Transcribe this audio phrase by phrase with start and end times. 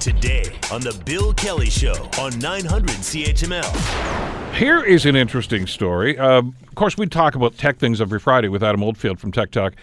[0.00, 4.54] Today on The Bill Kelly Show on 900 CHML.
[4.54, 6.18] Here is an interesting story.
[6.18, 9.50] Uh, of course, we talk about tech things every Friday with Adam Oldfield from Tech
[9.50, 9.74] Talk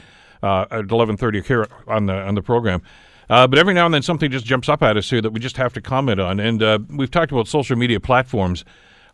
[0.41, 2.81] uh, at 11:30 here on the on the program.
[3.29, 5.39] Uh, but every now and then something just jumps up at us here that we
[5.39, 6.39] just have to comment on.
[6.39, 8.63] And uh, we've talked about social media platforms.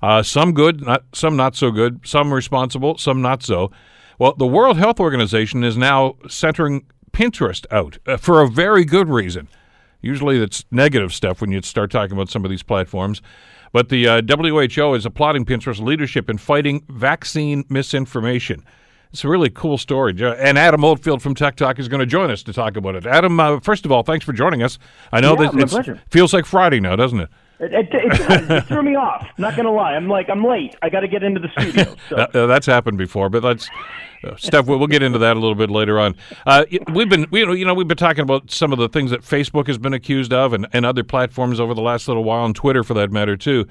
[0.02, 2.02] Uh, some good, not, some not so good.
[2.06, 3.72] Some responsible, some not so.
[4.18, 9.10] Well, the World Health Organization is now centering Pinterest out uh, for a very good
[9.10, 9.48] reason.
[10.02, 13.22] Usually it's negative stuff when you start talking about some of these platforms.
[13.72, 18.66] But the uh, WHO is applauding Pinterest's leadership in fighting vaccine misinformation.
[19.12, 20.14] It's a really cool story.
[20.22, 23.06] And Adam Oldfield from Tech Talk is going to join us to talk about it.
[23.06, 24.78] Adam, uh, first of all, thanks for joining us.
[25.12, 27.30] I know yeah, that it feels like Friday now, doesn't it?
[27.60, 29.28] It, it, it, it, threw me off.
[29.38, 30.76] Not gonna lie, I'm like I'm late.
[30.82, 31.96] I got to get into the studio.
[32.10, 32.16] So.
[32.16, 33.70] uh, that's happened before, but that's
[34.24, 34.64] uh.
[34.66, 36.16] We'll, we'll, get into that a little bit later on.
[36.46, 39.22] Uh, we've been, we, you know, we've been talking about some of the things that
[39.22, 42.56] Facebook has been accused of, and, and other platforms over the last little while, and
[42.56, 43.68] Twitter for that matter too.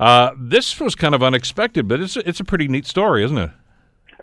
[0.00, 3.50] Uh, this was kind of unexpected, but it's it's a pretty neat story, isn't it?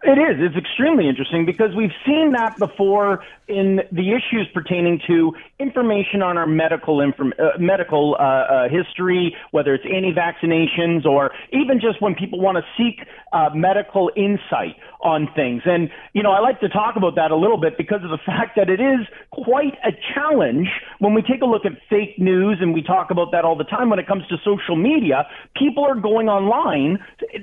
[0.01, 0.37] It is.
[0.39, 6.37] It's extremely interesting because we've seen that before in the issues pertaining to information on
[6.37, 12.15] our medical inform- uh, medical uh, uh, history, whether it's anti-vaccinations or even just when
[12.15, 15.61] people want to seek uh, medical insight on things.
[15.65, 18.17] And you know, I like to talk about that a little bit because of the
[18.25, 20.67] fact that it is quite a challenge
[20.99, 23.63] when we take a look at fake news, and we talk about that all the
[23.63, 25.27] time when it comes to social media.
[25.55, 26.99] People are going online,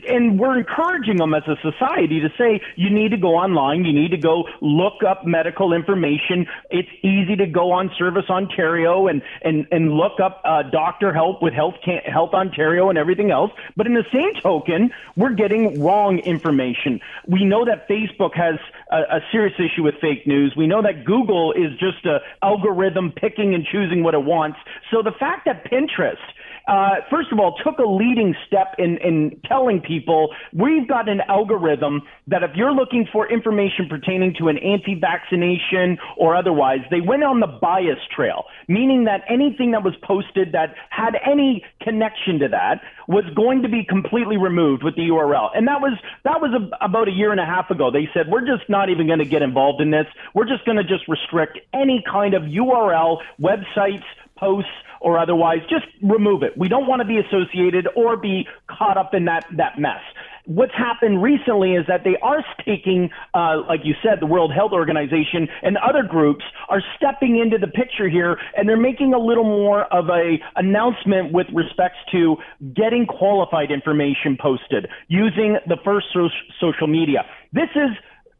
[0.09, 3.93] and we're encouraging them as a society to say you need to go online, you
[3.93, 6.47] need to go look up medical information.
[6.71, 11.43] It's easy to go on Service Ontario and and and look up uh, doctor help
[11.43, 13.51] with Health Health Ontario and everything else.
[13.77, 17.01] But in the same token, we're getting wrong information.
[17.27, 18.57] We know that Facebook has
[18.91, 20.55] a, a serious issue with fake news.
[20.57, 24.59] We know that Google is just a algorithm picking and choosing what it wants.
[24.91, 26.17] So the fact that Pinterest
[26.67, 31.21] uh, first of all, took a leading step in, in telling people we've got an
[31.29, 37.23] algorithm that if you're looking for information pertaining to an anti-vaccination or otherwise, they went
[37.23, 42.49] on the bias trail, meaning that anything that was posted that had any connection to
[42.49, 45.51] that was going to be completely removed with the URL.
[45.55, 47.91] And that was that was a, about a year and a half ago.
[47.91, 50.07] They said we're just not even going to get involved in this.
[50.35, 54.05] We're just going to just restrict any kind of URL, websites,
[54.39, 54.71] posts
[55.01, 56.57] or otherwise, just remove it.
[56.57, 60.01] We don't want to be associated or be caught up in that, that mess.
[60.47, 64.71] What's happened recently is that they are taking, uh, like you said, the World Health
[64.73, 69.45] Organization and other groups are stepping into the picture here, and they're making a little
[69.45, 72.37] more of a announcement with respects to
[72.75, 76.29] getting qualified information posted using the first so-
[76.61, 77.27] social media.
[77.53, 77.91] This is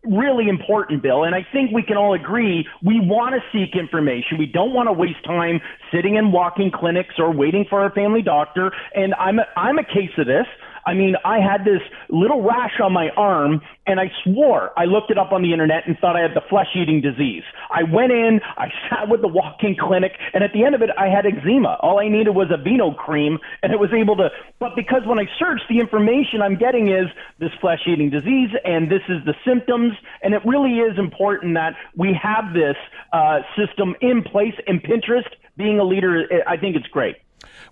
[0.07, 1.25] really important, Bill.
[1.25, 4.39] And I think we can all agree we want to seek information.
[4.39, 5.61] We don't want to waste time
[5.93, 8.73] sitting in walking clinics or waiting for our family doctor.
[8.95, 10.47] And I'm a, I'm a case of this.
[10.87, 15.11] I mean, I had this little rash on my arm, and I swore I looked
[15.11, 17.43] it up on the internet and thought I had the flesh eating disease.
[17.71, 20.91] I went in, I sat with the walk-in clinic, and at the end of it,
[20.97, 21.77] I had eczema.
[21.81, 24.31] All I needed was Aveeno cream, and it was able to.
[24.61, 27.07] But because when I searched, the information I'm getting is
[27.41, 29.93] this flesh eating disease, and this is the symptoms,
[30.23, 32.77] and it really is important that we have this
[33.13, 34.55] uh, system in place.
[34.69, 37.17] And Pinterest, being a leader, I think it's great.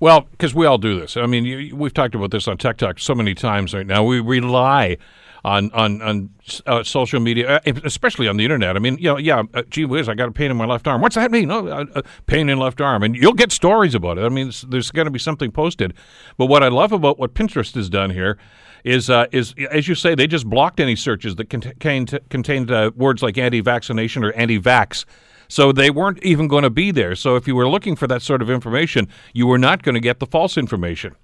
[0.01, 1.17] Well, because we all do this.
[1.17, 4.05] I mean, you, we've talked about this on Tech Talk so many times right now.
[4.05, 4.99] We rely
[5.45, 6.31] on on on
[6.67, 8.77] uh, social media, uh, especially on the internet.
[8.77, 10.87] I mean, you know, yeah, uh, gee whiz, I got a pain in my left
[10.87, 11.01] arm.
[11.01, 11.51] What's that mean?
[11.51, 14.25] Oh, uh, uh pain in left arm, and you'll get stories about it.
[14.25, 15.95] I mean, there's going to be something posted.
[16.39, 18.39] But what I love about what Pinterest has done here
[18.85, 23.23] is uh, is as you say, they just blocked any searches that contained contained words
[23.23, 25.05] like anti-vaccination or anti-vax
[25.49, 27.15] so they weren't even going to be there.
[27.15, 30.01] So if you were looking for that sort of information, you were not going to
[30.01, 31.15] get the false information.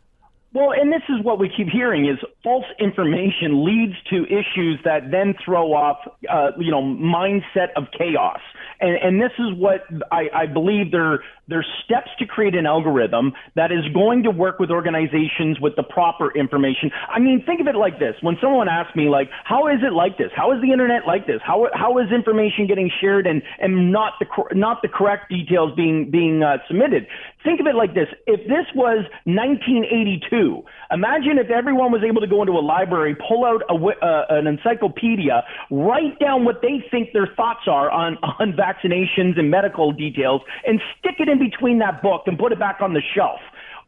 [0.52, 5.12] Well, and this is what we keep hearing is false information leads to issues that
[5.12, 8.40] then throw off, uh, you know, mindset of chaos.
[8.80, 13.32] And, and this is what I, I believe there, there's steps to create an algorithm
[13.54, 16.91] that is going to work with organizations with the proper information.
[17.08, 18.16] I mean, think of it like this.
[18.20, 20.32] When someone asks me, like, how is it like this?
[20.34, 21.41] How is the internet like this?
[21.44, 26.10] How, how is information getting shared and, and not the, not the correct details being,
[26.10, 27.06] being uh, submitted?
[27.42, 28.09] Think of it like this.
[28.27, 33.47] If this was 1982, imagine if everyone was able to go into a library, pull
[33.47, 38.53] out a, uh, an encyclopedia, write down what they think their thoughts are on, on
[38.53, 42.81] vaccinations and medical details, and stick it in between that book and put it back
[42.81, 43.41] on the shelf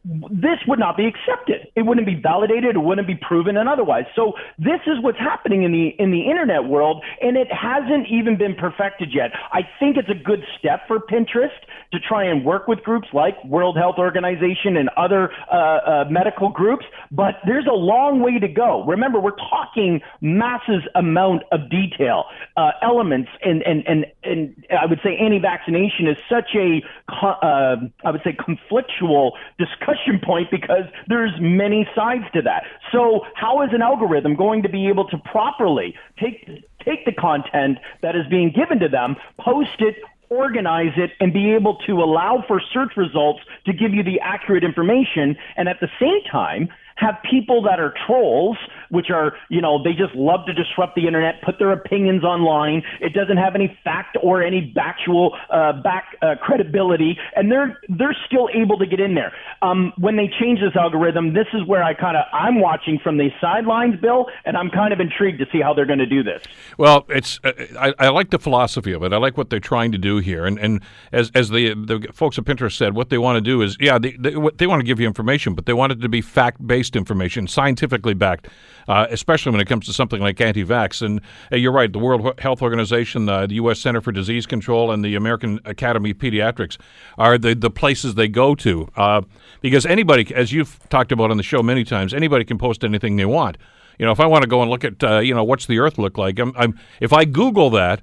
[0.04, 1.68] this would not be accepted.
[1.76, 2.74] It wouldn't be validated.
[2.74, 4.04] It wouldn't be proven and otherwise.
[4.16, 8.36] So this is what's happening in the in the internet world, and it hasn't even
[8.36, 9.30] been perfected yet.
[9.52, 11.54] I think it's a good step for Pinterest
[11.92, 16.48] to try and work with groups like World Health Organization and other uh, uh, medical
[16.48, 18.84] groups, but there's a long way to go.
[18.84, 22.24] Remember, we're talking massive amount of detail,
[22.56, 28.10] uh, elements, and and and and I would say anti-vaccination is such a uh, I
[28.10, 29.91] would say conflictual discussion
[30.24, 32.64] point because there's many sides to that.
[32.90, 36.46] So how is an algorithm going to be able to properly take
[36.84, 39.96] take the content that is being given to them, post it
[40.32, 44.64] organize it and be able to allow for search results to give you the accurate
[44.64, 46.70] information and at the same time
[47.02, 48.56] have people that are trolls,
[48.90, 52.82] which are, you know, they just love to disrupt the internet, put their opinions online.
[53.00, 58.16] It doesn't have any fact or any factual uh, back uh, credibility, and they're they're
[58.26, 59.32] still able to get in there.
[59.62, 63.16] Um, when they change this algorithm, this is where I kind of I'm watching from
[63.18, 66.22] the sidelines, Bill, and I'm kind of intrigued to see how they're going to do
[66.22, 66.42] this.
[66.78, 69.12] Well, it's uh, I, I like the philosophy of it.
[69.12, 70.82] I like what they're trying to do here, and and
[71.12, 73.98] as as the the folks at Pinterest said, what they want to do is yeah,
[73.98, 76.64] they they, they want to give you information, but they want it to be fact
[76.66, 78.48] based based information, scientifically backed,
[78.88, 81.02] uh, especially when it comes to something like anti vax.
[81.02, 83.80] And uh, you're right, the World Health Organization, uh, the U.S.
[83.80, 86.78] Center for Disease Control, and the American Academy of Pediatrics
[87.18, 88.88] are the, the places they go to.
[88.96, 89.22] Uh,
[89.60, 93.16] because anybody, as you've talked about on the show many times, anybody can post anything
[93.16, 93.56] they want.
[93.98, 95.78] You know, if I want to go and look at, uh, you know, what's the
[95.78, 98.00] Earth look like, I'm, I'm if I Google that,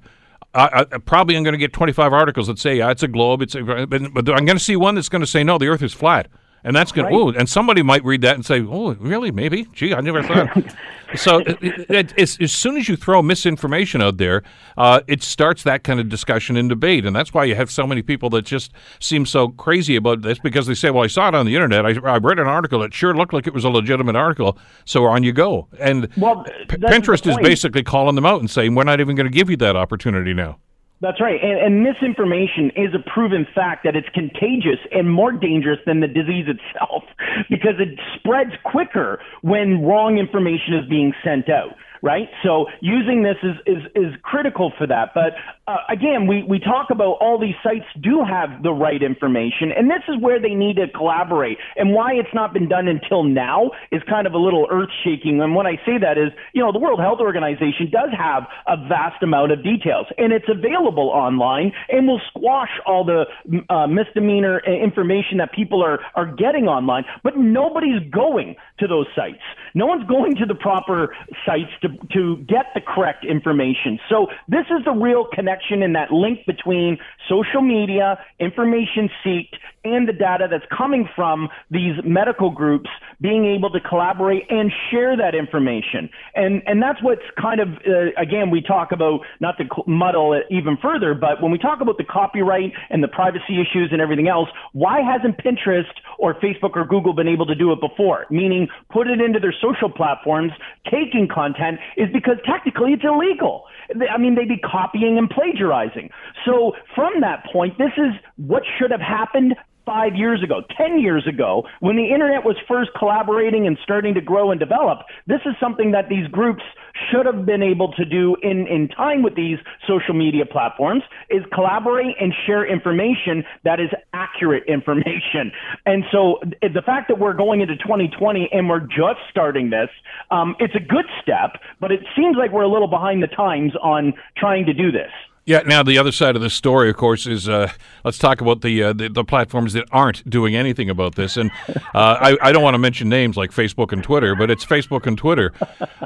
[0.52, 3.42] I, I, probably I'm going to get 25 articles that say yeah, it's a globe.
[3.42, 5.68] It's a, but, but I'm going to see one that's going to say no, the
[5.68, 6.28] Earth is flat.
[6.62, 7.34] And that's going right.
[7.34, 9.30] to, and somebody might read that and say, oh, really?
[9.30, 9.66] Maybe?
[9.72, 10.74] Gee, I never thought.
[11.14, 11.58] so it,
[11.90, 14.42] it, as soon as you throw misinformation out there,
[14.76, 17.06] uh, it starts that kind of discussion and debate.
[17.06, 20.38] And that's why you have so many people that just seem so crazy about this
[20.38, 21.86] because they say, well, I saw it on the internet.
[21.86, 22.82] I, I read an article.
[22.82, 24.58] It sure looked like it was a legitimate article.
[24.84, 25.68] So on you go.
[25.78, 29.26] And well, P- Pinterest is basically calling them out and saying, we're not even going
[29.26, 30.58] to give you that opportunity now.
[31.00, 31.40] That's right.
[31.42, 36.06] And, and, misinformation is a proven fact that it's contagious and more dangerous than the
[36.06, 37.04] disease itself
[37.48, 42.28] because it spreads quicker when wrong information is being sent out right?
[42.42, 45.10] So using this is, is, is critical for that.
[45.14, 45.34] But
[45.66, 49.90] uh, again, we, we talk about all these sites do have the right information, and
[49.90, 51.58] this is where they need to collaborate.
[51.76, 55.40] And why it's not been done until now is kind of a little earth shaking.
[55.40, 58.76] And when I say that is, you know, the World Health Organization does have a
[58.88, 63.26] vast amount of details, and it's available online and will squash all the
[63.68, 67.04] uh, misdemeanor uh, information that people are, are getting online.
[67.22, 69.42] But nobody's going to those sites.
[69.74, 71.14] No one's going to the proper
[71.46, 73.98] sites to to, get the correct information.
[74.08, 76.98] So this is the real connection and that link between
[77.28, 82.90] social media, information seeked, and the data that's coming from these medical groups
[83.20, 86.10] being able to collaborate and share that information.
[86.34, 90.44] And, and that's what's kind of, uh, again, we talk about, not to muddle it
[90.50, 94.28] even further, but when we talk about the copyright and the privacy issues and everything
[94.28, 95.84] else, why hasn't Pinterest
[96.18, 98.26] or Facebook or Google been able to do it before?
[98.30, 100.52] Meaning put it into their social platforms,
[100.90, 103.64] taking content is because technically it's illegal.
[104.10, 106.10] I mean, they'd be copying and plagiarizing.
[106.44, 109.54] So from that point, this is what should have happened
[109.84, 114.20] five years ago, 10 years ago, when the internet was first collaborating and starting to
[114.20, 116.62] grow and develop, this is something that these groups
[117.10, 121.42] should have been able to do in, in time with these social media platforms is
[121.52, 125.52] collaborate and share information that is accurate information.
[125.86, 129.88] And so the fact that we're going into 2020 and we're just starting this,
[130.30, 133.72] um, it's a good step, but it seems like we're a little behind the times
[133.82, 135.10] on trying to do this.
[135.46, 135.62] Yeah.
[135.66, 137.72] Now the other side of the story, of course, is uh,
[138.04, 141.36] let's talk about the, uh, the, the platforms that aren't doing anything about this.
[141.36, 144.64] And uh, I, I don't want to mention names like Facebook and Twitter, but it's
[144.64, 145.52] Facebook and Twitter,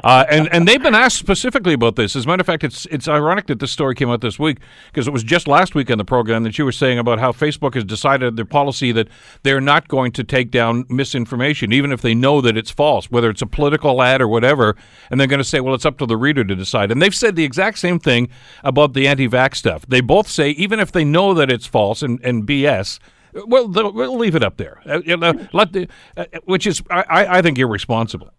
[0.03, 2.15] uh, and and they've been asked specifically about this.
[2.15, 4.59] As a matter of fact, it's it's ironic that this story came out this week
[4.87, 7.31] because it was just last week on the program that you were saying about how
[7.31, 9.09] Facebook has decided their policy that
[9.43, 13.29] they're not going to take down misinformation, even if they know that it's false, whether
[13.29, 14.75] it's a political ad or whatever,
[15.11, 16.91] and they're going to say, well, it's up to the reader to decide.
[16.91, 18.29] And they've said the exact same thing
[18.63, 19.85] about the anti anti-vax stuff.
[19.87, 22.99] They both say even if they know that it's false and, and BS,
[23.47, 24.81] well, we'll leave it up there.
[24.85, 28.31] Uh, you know, the, uh, which is I, I think irresponsible.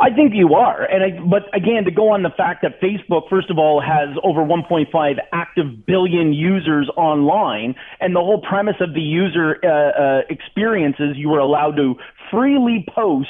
[0.00, 3.28] I think you are, and I, but again, to go on the fact that Facebook,
[3.28, 8.94] first of all, has over 1.5 active billion users online, and the whole premise of
[8.94, 11.94] the user uh, uh, experience is you are allowed to
[12.30, 13.28] freely post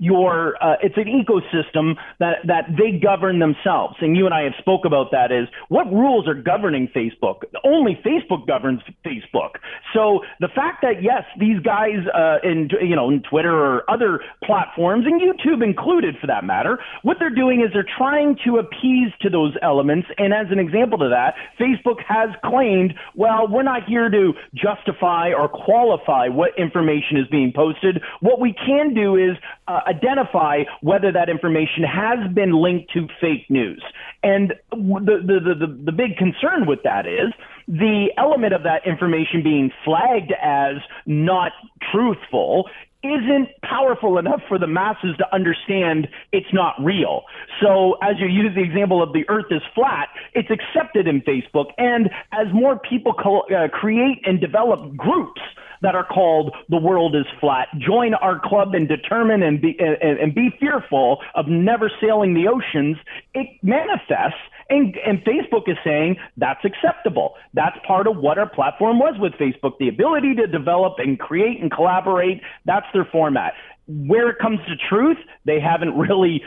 [0.00, 3.96] your uh, it's an ecosystem that that they govern themselves.
[4.00, 5.30] And you and I have spoke about that.
[5.30, 7.42] Is what rules are governing Facebook?
[7.62, 9.60] Only Facebook governs Facebook.
[9.94, 14.20] So the fact that yes, these guys uh, in you know in Twitter or other
[14.42, 19.12] platforms and YouTube included for that matter, what they're doing is they're trying to appease
[19.20, 20.08] to those elements.
[20.16, 25.32] And as an example to that, Facebook has claimed, well, we're not here to justify
[25.32, 28.00] or qualify what information is being posted.
[28.20, 29.36] What we can do is
[29.68, 33.82] uh, identify whether that information has been linked to fake news.
[34.22, 37.32] And the, the, the, the, big concern with that is
[37.66, 41.52] the element of that information being flagged as not
[41.90, 42.68] truthful
[43.02, 47.22] isn't powerful enough for the masses to understand it's not real.
[47.62, 51.72] So as you use the example of the earth is flat, it's accepted in Facebook.
[51.78, 55.40] And as more people co- uh, create and develop groups
[55.82, 60.18] that are called the world is flat, join our club and determine and be, and,
[60.18, 62.96] and be fearful of never sailing the oceans,
[63.34, 67.34] it manifests and, and Facebook is saying that's acceptable.
[67.54, 69.72] That's part of what our platform was with Facebook.
[69.78, 73.54] The ability to develop and create and collaborate, that's their format.
[73.88, 76.42] Where it comes to truth, they haven't really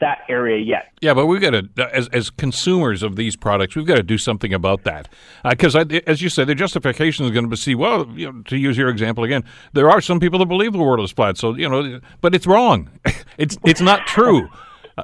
[0.00, 0.92] that area yet.
[1.00, 4.18] Yeah, but we've got to, as, as consumers of these products, we've got to do
[4.18, 5.08] something about that.
[5.48, 8.42] Because, uh, as you said, the justification is going to be see, well, you know,
[8.42, 11.36] to use your example again, there are some people that believe the world is flat.
[11.36, 12.90] So, you know, but it's wrong.
[13.38, 14.48] it's, it's not true.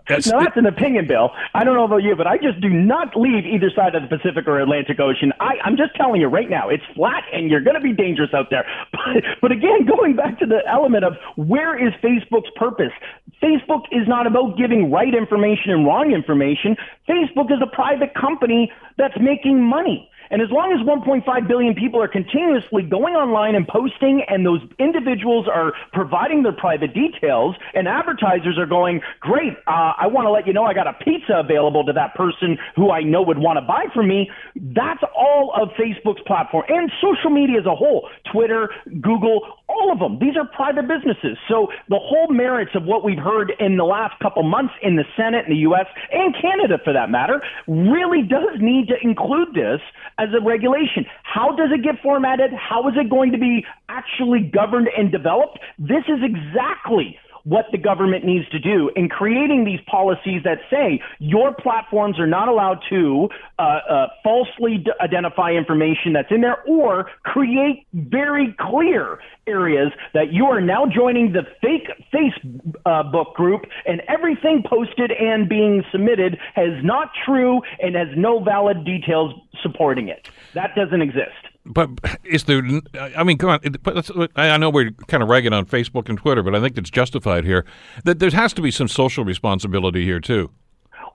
[0.09, 1.31] That's, now that's an opinion, Bill.
[1.55, 4.09] I don't know about you, but I just do not leave either side of the
[4.09, 5.33] Pacific or Atlantic Ocean.
[5.41, 8.31] I, I'm just telling you right now, it's flat, and you're going to be dangerous
[8.35, 8.67] out there.
[9.09, 12.93] But, but again, going back to the element of where is Facebook's purpose?
[13.43, 16.77] Facebook is not about giving right information and wrong information.
[17.09, 20.11] Facebook is a private company that's making money.
[20.31, 24.61] And as long as 1.5 billion people are continuously going online and posting, and those
[24.79, 30.31] individuals are providing their private details, and advertisers are going, great, uh, I want to
[30.31, 33.39] let you know I got a pizza available to that person who I know would
[33.39, 34.31] want to buy from me.
[34.55, 38.71] That's all of Facebook's platform and social media as a whole Twitter,
[39.01, 40.19] Google, all of them.
[40.19, 41.37] These are private businesses.
[41.49, 45.05] So the whole merits of what we've heard in the last couple months in the
[45.17, 49.81] Senate, in the U.S., and Canada for that matter, really does need to include this
[50.19, 51.05] as a regulation.
[51.23, 52.51] How does it get formatted?
[52.53, 55.59] How is it going to be actually governed and developed?
[55.79, 61.01] This is exactly what the government needs to do in creating these policies that say
[61.19, 63.29] your platforms are not allowed to
[63.59, 70.31] uh, uh, falsely d- identify information that's in there or create very clear areas that
[70.31, 76.85] you are now joining the fake Facebook group and everything posted and being submitted has
[76.85, 80.29] not true and has no valid details supporting it.
[80.53, 81.48] That doesn't exist.
[81.65, 81.91] But
[82.25, 82.63] is there?
[83.17, 84.31] I mean, come on.
[84.37, 87.45] I know we're kind of ragging on Facebook and Twitter, but I think it's justified
[87.45, 87.67] here.
[88.05, 90.51] That there has to be some social responsibility here too.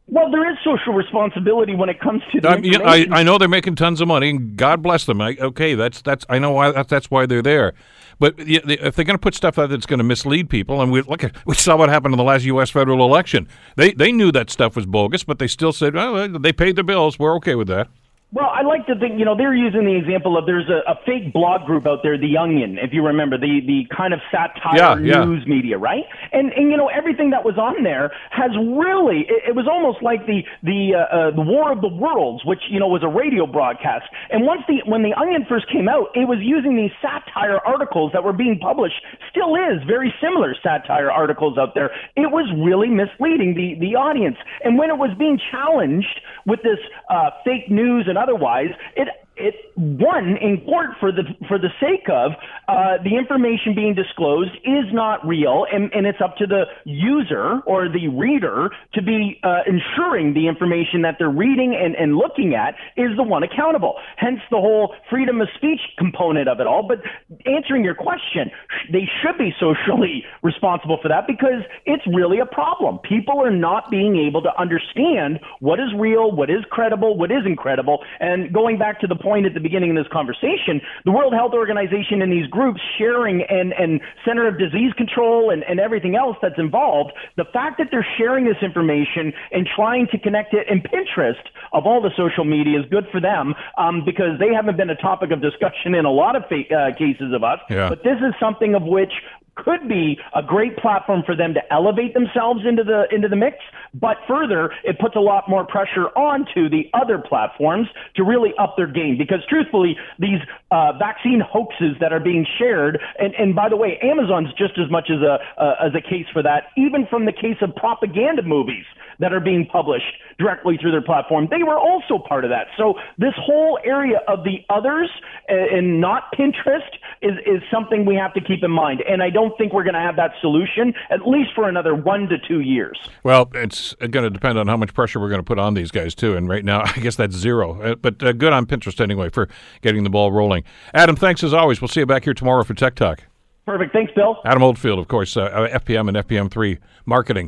[0.07, 3.47] Well, there is social responsibility when it comes to the I, I, I know they're
[3.47, 5.21] making tons of money, and God bless them.
[5.21, 7.73] I, okay, that's that's I know why that's, that's why they're there.
[8.19, 11.01] But if they're going to put stuff out that's going to mislead people, and we
[11.01, 12.69] look at we saw what happened in the last U.S.
[12.69, 13.47] federal election.
[13.77, 16.83] They they knew that stuff was bogus, but they still said, well, they paid their
[16.83, 17.17] bills.
[17.17, 17.87] We're okay with that.
[18.33, 20.97] Well, I like to think, you know, they're using the example of there's a, a
[21.05, 24.97] fake blog group out there, The Onion, if you remember, the, the kind of satire
[24.97, 25.53] yeah, news yeah.
[25.53, 26.01] media, right?
[26.31, 30.01] And, and, you know, everything that was on there has really, it, it was almost
[30.01, 33.07] like the, the, uh, uh, the War of the Worlds, which, you know, was a
[33.07, 34.09] radio broadcast.
[34.31, 38.13] And once the, when The Onion first came out, it was using these satire articles
[38.13, 38.97] that were being published,
[39.29, 41.93] still is very similar satire articles out there.
[42.17, 44.37] It was really misleading the, the audience.
[44.65, 46.81] And when it was being challenged with this
[47.13, 52.07] uh, fake news and otherwise, it it won in court for the for the sake
[52.09, 52.31] of
[52.67, 57.59] uh, the information being disclosed is not real, and, and it's up to the user
[57.65, 62.53] or the reader to be uh, ensuring the information that they're reading and, and looking
[62.53, 63.95] at is the one accountable.
[64.17, 66.87] Hence the whole freedom of speech component of it all.
[66.87, 67.01] But
[67.45, 68.51] answering your question,
[68.91, 72.99] they should be socially responsible for that because it's really a problem.
[72.99, 77.45] People are not being able to understand what is real, what is credible, what is
[77.45, 81.33] incredible, and going back to the point at the beginning of this conversation, the World
[81.33, 86.15] Health Organization and these groups sharing and, and Center of Disease Control and, and everything
[86.15, 90.67] else that's involved, the fact that they're sharing this information and trying to connect it,
[90.69, 94.77] and Pinterest of all the social media is good for them um, because they haven't
[94.77, 97.59] been a topic of discussion in a lot of fa- uh, cases of us.
[97.69, 97.89] Yeah.
[97.89, 99.13] But this is something of which
[99.55, 103.57] could be a great platform for them to elevate themselves into the into the mix.
[103.93, 108.75] But further, it puts a lot more pressure onto the other platforms to really up
[108.75, 109.17] their game.
[109.17, 110.39] Because truthfully, these
[110.71, 114.89] uh, vaccine hoaxes that are being shared, and, and by the way, Amazon's just as
[114.89, 118.41] much as a uh, as a case for that, even from the case of propaganda
[118.41, 118.85] movies
[119.23, 121.47] that are being published directly through their platform.
[121.49, 122.67] They were also part of that.
[122.75, 125.09] So this whole area of the others
[125.47, 129.01] and not Pinterest is, is something we have to keep in mind.
[129.07, 132.27] And I don't think we're going to have that solution at least for another one
[132.27, 132.99] to two years.
[133.23, 135.89] Well, it's going to depend on how much pressure we're going to put on these
[135.89, 136.35] guys too.
[136.35, 137.81] And right now, I guess that's zero.
[137.81, 139.47] Uh, but uh, good on Pinterest anyway for
[139.81, 140.65] getting the ball rolling.
[140.93, 141.79] Adam, thanks as always.
[141.79, 143.23] We'll see you back here tomorrow for Tech Talk.
[143.65, 143.93] Perfect.
[143.93, 144.41] Thanks, Bill.
[144.43, 147.47] Adam Oldfield, of course, uh, FPM and FPM3 marketing.